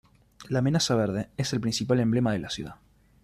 La 0.49 0.57
"Amenaza 0.57 0.95
Verde" 0.95 1.29
es 1.37 1.53
el 1.53 1.61
principal 1.61 1.99
emblema 1.99 2.31
de 2.31 2.39
la 2.39 2.49
ciudad. 2.49 2.77